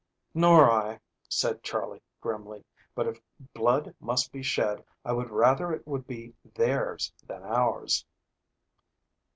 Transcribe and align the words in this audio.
"Nor 0.33 0.67
I," 0.71 0.99
said 1.29 1.61
Charley 1.61 2.01
grimly. 2.21 2.65
"But 2.95 3.05
if 3.05 3.21
blood 3.53 3.93
must 3.99 4.31
be 4.31 4.41
shed 4.41 4.83
I 5.05 5.11
would 5.11 5.29
rather 5.29 5.71
it 5.73 5.85
would 5.85 6.07
be 6.07 6.33
theirs 6.55 7.13
than 7.27 7.43
ours." 7.43 8.03